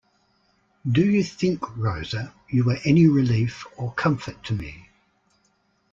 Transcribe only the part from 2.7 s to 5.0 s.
are any relief or comfort to me?